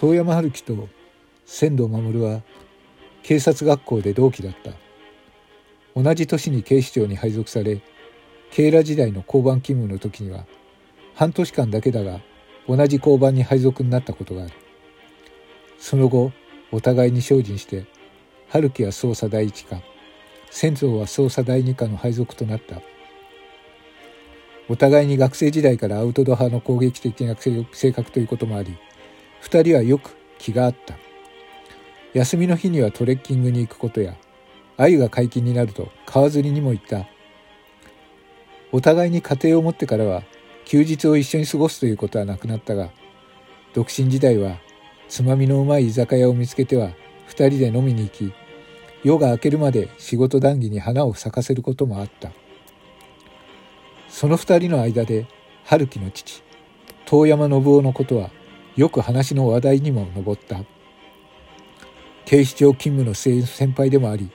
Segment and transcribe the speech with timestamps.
[0.00, 0.88] 遠山春樹と
[1.44, 2.40] 仙道守は
[3.22, 4.70] 警察学校で同期だった。
[5.94, 7.82] 同じ年に警視庁に配属され
[8.50, 10.46] 警ら時代の交番勤務の時には
[11.14, 12.20] 半年間だけだが
[12.66, 14.52] 同じ交番に配属になったことがある。
[15.78, 16.32] その後
[16.72, 17.84] お互いに精進して
[18.48, 19.82] 春樹は捜査第一課
[20.50, 22.80] 仙道は捜査第二課の配属となった。
[24.70, 28.78] お互いに学生時代からアウトドア派の攻撃的な性格ということもあり
[29.40, 30.94] 二人はよく気があった。
[32.12, 34.16] 休みの日にはトレッキングに行くことや
[34.76, 37.06] 鮎が解禁になると川釣りにも行った。
[38.72, 40.22] お互いに家庭を持ってからは
[40.64, 42.90] 休日を一緒に過ごすということはなくなったが
[43.74, 44.58] 独身時代は
[45.08, 46.92] つまみのうまい居酒屋を見つけては
[47.26, 48.32] 二人で飲みに行き
[49.02, 52.30] 夜が明けるまで仕事談義に花を咲かせることもあった。
[54.08, 55.26] その二人の間で
[55.64, 56.42] 春樹の父
[57.06, 58.30] 遠山信夫のことは
[58.76, 60.60] よく話の話題にも上った。
[62.24, 64.30] 警視庁勤務の先輩でもあり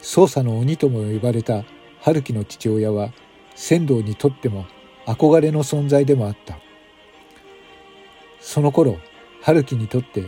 [0.00, 1.64] 捜査の鬼とも呼ばれた
[2.00, 3.12] 春樹の父親は
[3.54, 4.66] 仙道にとっても
[5.06, 6.58] 憧れの存在でもあった。
[8.40, 8.98] その頃
[9.42, 10.24] 春樹にとって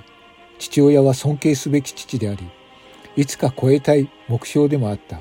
[0.58, 2.48] 父親は尊敬すべき父であり
[3.16, 5.20] いつか超えたい目標でもあった。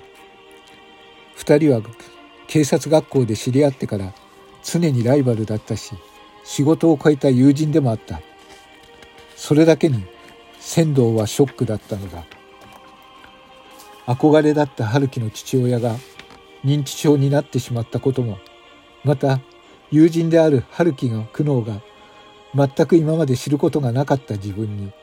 [1.36, 1.82] 二人は
[2.48, 4.14] 警察学校で知り合ってから
[4.64, 5.96] 常にライバルだったし
[6.48, 8.22] 仕事を超えた友人でもあった。
[9.36, 10.06] それだけに
[10.60, 12.24] 仙道はショックだったのだ。
[14.06, 15.98] 憧れだった春樹の父親が
[16.64, 18.40] 認知症になってしまったことも
[19.04, 19.42] また
[19.92, 21.82] 友人である春樹の苦悩が
[22.56, 24.94] 全く今まで知ることがなかった自分に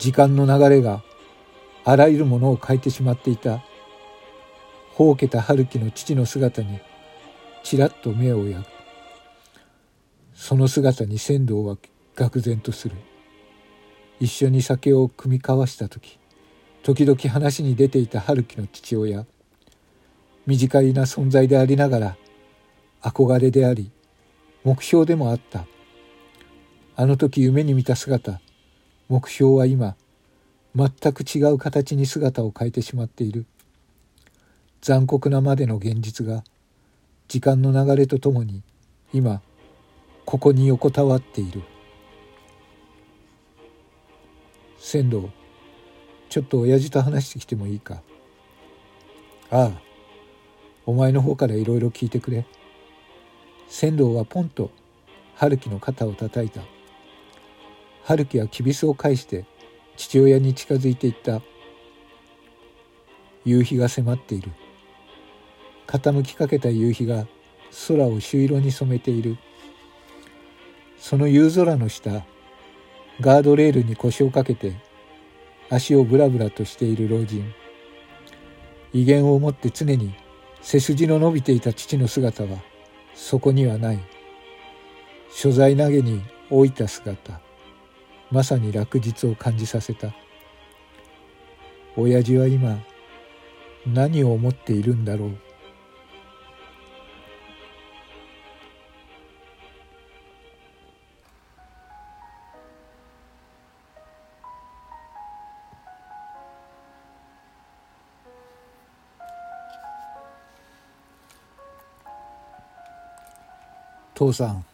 [0.00, 1.04] 時間の流れが
[1.84, 3.62] あらゆるものを変えてしまっていた
[4.94, 6.80] ほうけた春樹の父の姿に
[7.62, 8.71] ちらっと目をやく。
[10.42, 11.76] その姿に仙道は
[12.16, 12.96] 愕然とする。
[14.18, 16.18] 一緒に酒を酌み交わした時
[16.82, 19.24] 時々話に出ていた春樹の父親
[20.44, 22.16] 短いな存在でありながら
[23.02, 23.92] 憧れであり
[24.64, 25.64] 目標でもあった。
[26.96, 28.40] あの時夢に見た姿
[29.08, 29.94] 目標は今
[30.74, 33.46] 全く違う形に姿を変えてしまっている。
[34.80, 36.42] 残酷なまでの現実が
[37.28, 38.64] 時間の流れとともに
[39.12, 39.40] 今
[40.24, 41.62] ここに横たわっている。
[44.78, 45.30] 仙道
[46.28, 48.02] ちょっと親父と話してきてもいいか？
[49.50, 49.70] ああ
[50.86, 52.46] お前の方からいろいろ聞いてくれ。
[53.68, 54.70] 仙道はポンと
[55.34, 56.62] 春樹の肩を叩いた。
[58.04, 59.44] 春樹はきびすを返して
[59.96, 61.42] 父親に近づいていった。
[63.44, 64.50] 夕日が迫っている。
[65.86, 67.26] 傾きかけた夕日が
[67.88, 69.36] 空を朱色に染めている。
[71.02, 72.24] その夕空の下
[73.20, 74.76] ガードレールに腰をかけて
[75.68, 77.52] 足をブラブラとしている老人。
[78.92, 80.14] 威厳を持って常に
[80.60, 82.50] 背筋の伸びていた父の姿は
[83.14, 83.98] そこにはない。
[85.32, 87.40] 所在投げに置いた姿
[88.30, 90.14] まさに落日を感じさせた。
[91.96, 92.78] 親父は今
[93.88, 95.51] 何を思っているんだろう。
[114.14, 114.64] 父さん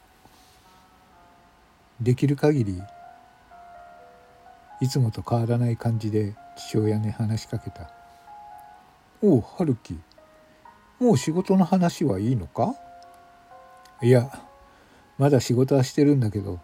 [2.00, 2.82] できる限り
[4.80, 7.90] いつもと変わらない感じで父親に話しかけた
[9.22, 9.98] 「おう春樹
[11.00, 12.74] もう仕事の話はいいのか?」
[14.02, 14.30] いや
[15.18, 16.60] まだ仕事はしてるんだけど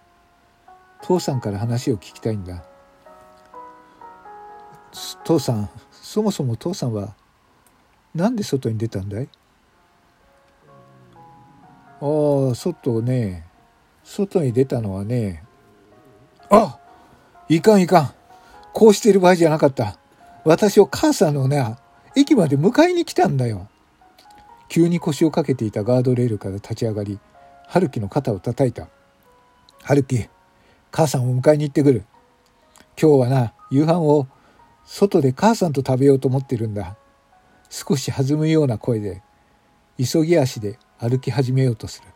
[1.02, 2.64] 父さんから話を聞きたいんだ。
[5.24, 7.14] 父さんそもそも父さんは
[8.14, 9.28] 何で外に出たんだい？
[12.04, 13.46] ああ外ね。
[14.02, 15.42] 外に出たのはね。
[16.50, 16.78] あ
[17.48, 18.14] いかんいかん。
[18.74, 19.96] こうしてる場合じゃなかった。
[20.44, 21.76] 私を母さんのね
[22.14, 23.68] 駅まで迎えに来たんだよ。
[24.68, 27.18] 急に腰をかけていたガードレールから立ち上がり
[27.68, 28.88] 春樹の肩を叩いた。
[29.82, 30.28] 春樹
[30.90, 32.04] 母さんを迎えに行ってくる。
[33.00, 34.26] 今日はな夕飯を
[34.84, 36.98] 外で母さんと食べようと思ってるんだ。
[37.70, 39.22] 少し弾むような声で
[39.98, 42.08] 急ぎ足で歩き始めようとする。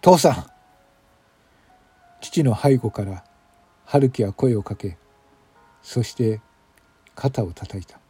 [0.00, 0.46] 父さん
[2.22, 3.24] 父の背後から
[3.84, 4.96] 春樹は声をかけ
[5.82, 6.40] そして
[7.14, 8.00] 肩を叩いた。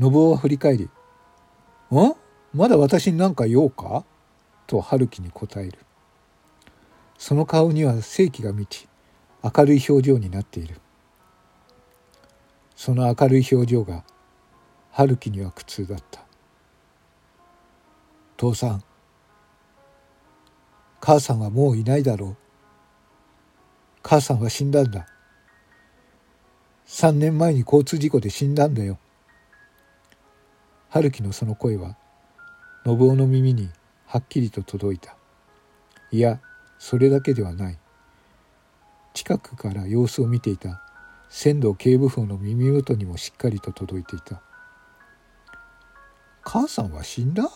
[0.00, 0.84] 信夫は振り返り
[1.92, 2.14] 「ん？
[2.54, 4.04] まだ私に何か用か?」
[4.66, 5.78] と春樹に答える。
[7.18, 8.88] その顔には正気が満ち
[9.42, 10.80] 明るい表情になっている。
[12.74, 14.02] その明るい表情が
[14.92, 16.23] 春樹には苦痛だった。
[18.36, 18.84] 父さん
[21.00, 22.36] 母さんはもういないだろう。
[24.02, 25.06] 母さんは死んだんだ。
[26.86, 28.98] 3年前に交通事故で死んだんだよ。
[30.88, 31.96] 春樹のその声は
[32.86, 33.68] 信夫の耳に
[34.06, 35.14] はっきりと届いた。
[36.10, 36.40] いや
[36.78, 37.78] それだけではない。
[39.12, 40.82] 近くから様子を見ていた
[41.28, 44.40] 仙道警部補の耳元にもしっかりと届いていた。
[46.42, 47.50] 母さんは死んだ？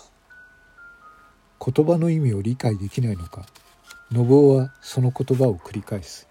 [1.65, 3.47] 言葉の意味を理解できないのか。
[4.11, 6.29] 信夫はその言葉を繰り返す。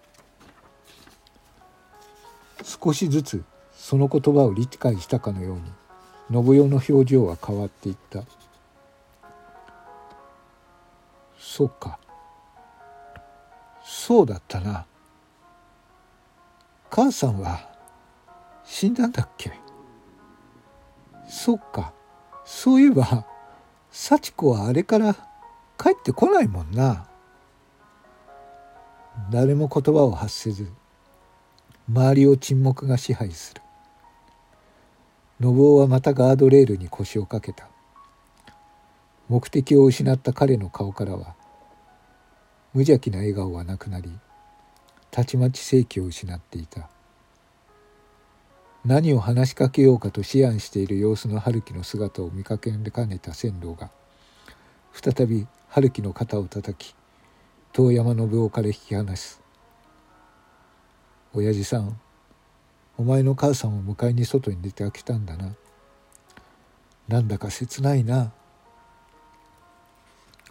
[2.64, 3.44] 少しずつ
[3.76, 8.24] その言葉を理解したかのように信代の表情は変わっていった。
[11.40, 12.00] そうか。
[13.84, 14.86] そうだったな。
[16.90, 17.70] 母さんは
[18.66, 19.52] 死んだんだっけ。
[21.30, 21.94] そっか。
[22.46, 23.26] そういえば
[24.00, 25.16] 幸子はあれから
[25.76, 27.08] 帰ってこないもんな。
[29.32, 30.72] 誰も言葉を発せず
[31.90, 33.62] 周りを沈黙が支配する。
[35.42, 37.68] 信夫はまたガードレールに腰をかけた。
[39.30, 41.34] 目的を失った彼の顔からは
[42.76, 44.12] 無邪気な笑顔はなくなり
[45.10, 46.88] たちまち正気を失っていた。
[48.88, 53.92] 何を話しかけようかと思案している様子の春樹の姿を見かけかねた船頭が
[54.94, 56.96] 再び春樹の肩をたたき
[57.74, 59.42] 遠山信夫から引き離す
[61.36, 62.00] 「親父さん
[62.98, 65.54] お前の母さんを迎えに外に出てきたんだな。
[67.08, 68.34] なんだか切ないな。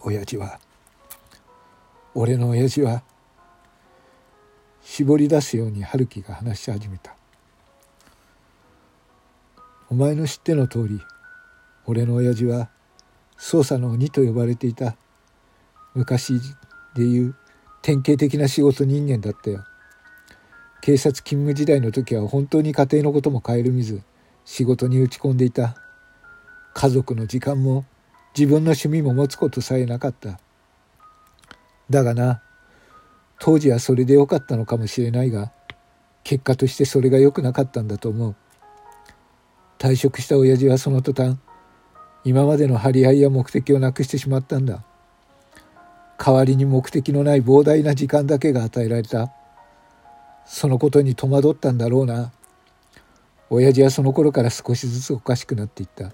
[0.01, 0.61] 親父は。
[2.15, 3.03] 俺の親父は。
[4.83, 7.16] 絞り出すように春樹が話し始めた。
[9.89, 11.01] お前の知っての通り
[11.87, 12.69] 俺の親父は
[13.39, 14.97] 捜査の鬼と呼ばれていた。
[15.95, 16.41] 昔
[16.95, 17.35] でいう
[17.83, 19.65] 典型的な仕事人間だったよ。
[20.81, 24.03] 警察勤務時代の時は本当に家庭のことも顧みず
[24.45, 25.77] 仕事に打ち込んでいた。
[26.75, 27.85] 家族の時間も
[28.37, 30.41] 自分の趣味も持つことさえなかった。
[31.89, 32.43] だがな
[33.39, 35.53] 当時はそれでよかったのかもしれないが
[36.25, 38.37] 結果としてそれが良くなかったんだと思う。
[39.79, 41.37] 退職した親父はその途端
[42.25, 44.83] 今までの張り合いや目的をなくしてしまったんだ。
[46.19, 49.31] 代わりに目的のない膨大な時間だけが与えられた。
[50.45, 52.33] そのことに戸惑ったんだろうな。
[53.49, 56.13] 親父はその頃から少しずつおかしくなっていった。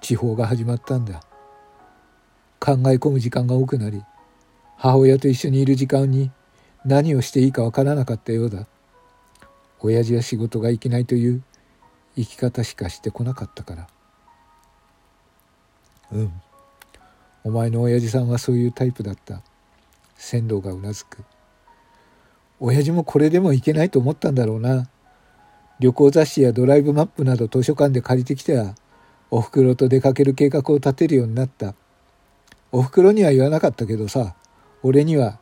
[0.00, 1.20] 地方が始まったんだ。
[2.60, 4.02] 考え込む時間が多くなり
[4.76, 6.30] 母親と一緒にいる時間に
[6.84, 8.66] 何をしていいかわからなかったようだ。
[9.80, 11.42] 親父は仕事がいけないという
[12.18, 13.86] 生き方しかしてこなかったから。
[16.12, 16.32] うん。
[17.44, 19.40] お前の親父さんはそういうタイプだった。
[20.16, 21.24] 仙道がうなずく。
[22.58, 24.88] 親父もこれでもいけないと思ったんだろうな。
[25.78, 28.74] 旅行雑誌やドライブマップなど図書館で借りてきては
[29.30, 31.74] おふくろと出かける計画を立てるようになった。
[32.72, 34.34] おふくろには言わなかったけどさ
[34.82, 35.38] 俺には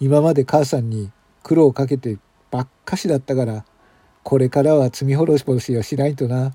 [0.00, 1.10] 今まで母さんに
[1.42, 2.18] 苦労をかけて
[2.50, 3.64] ばっかしだったから
[4.22, 6.52] これからは罪滅ぼしはしないとな。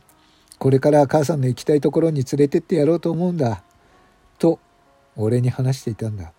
[0.60, 3.64] これからは母さんの行きたいところに連れてってやろうと思うんだ。
[4.40, 4.60] と
[5.16, 6.32] 俺に話していたんだ。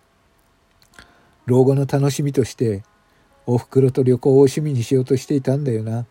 [1.45, 2.83] 老後の楽しみとして
[3.45, 6.05] おふくろと旅行を趣味にしようとしていたんだよな。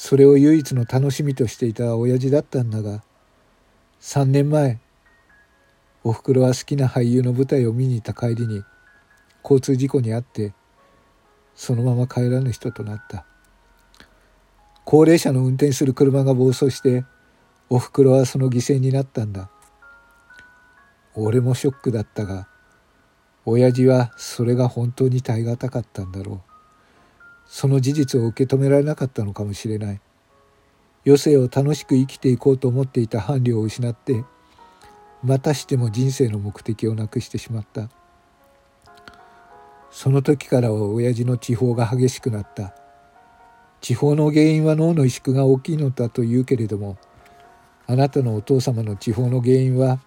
[0.00, 3.02] それを唯一の楽しみとしていた親父だったんだが
[4.00, 4.78] 3年前
[6.02, 8.62] おふくろは好きな俳優の舞台を見に行った帰りに
[9.42, 10.54] 交通事故に遭って
[11.54, 13.26] そのまま帰らぬ人となった。
[14.90, 17.04] 高齢者の運転する車が暴走して
[17.68, 19.48] おふくろはその犠牲になったんだ。
[21.14, 22.48] 俺もショックだったが
[23.44, 26.50] 親父はそれが本当に耐え難かったんだろう。
[27.46, 30.00] その事実を受け止められなかったのかもしれない。
[31.06, 34.24] 余生を楽しく生きていこうと思っていた伴侶を失って
[35.22, 37.90] またしても人生の目的をなくしてしまった。
[39.92, 42.74] その時からは親父の地方が激しくなった。
[43.80, 46.98] 地方の原因は脳の萎縮が大きいのだと言うけれども
[47.86, 50.00] あなたのお父様の地方の原因は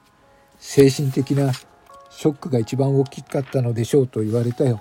[0.57, 4.79] 精神的なショックが一番大きかったのでしょうと言われたよ。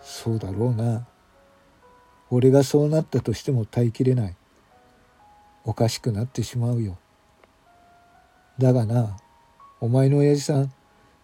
[0.00, 1.06] そうだろうな。
[2.30, 4.36] 俺がそうなったとしても耐えきれない。
[5.64, 6.98] おかしくなってしまうよ。
[8.58, 9.16] だがな
[9.80, 10.72] お前の親父さん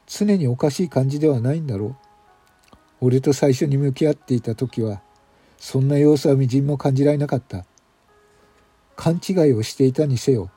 [0.07, 2.06] 常におかしい感じではないんだろう。
[3.01, 5.03] 俺と最初に向き合っていた時は
[5.59, 7.65] そんな様子はみじんも感じられなかった。
[8.97, 10.51] 勘違いをしていたにせよ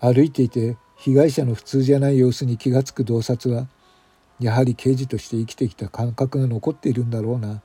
[0.00, 3.68] 歩いていて被害者の普通じゃない様子に気がつく洞察は
[4.40, 7.62] やはり刑事として生きてきた感覚が残っているんだろうな。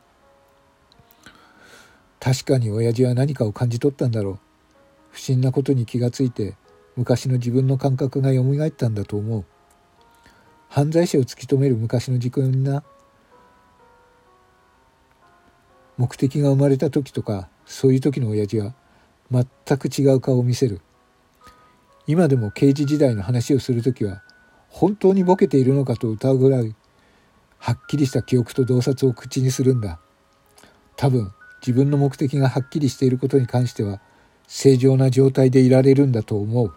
[2.20, 4.40] 確かに親父は何かを感じ取ったんだろう。
[5.12, 6.56] 不審なことに気がついて
[6.96, 9.46] 昔の自分の感覚がよみがえったんだと思う。
[10.68, 12.84] 犯罪者を突き止める昔の自分にな
[16.00, 18.74] 目的が生まれた時とかそういう時の親父は
[19.30, 19.46] 全
[19.78, 20.80] く違う顔を見せる。
[22.08, 24.24] 今でも刑事時代の話をする時は
[24.70, 26.74] 本当にボケているのかと疑うぐらい
[27.58, 30.00] はっきりした記憶と洞察を口にするんだ。
[30.96, 34.00] 多分自分の目的がはっきりしていることに関しては
[34.48, 36.74] 正常な状態でいられるんだと思う。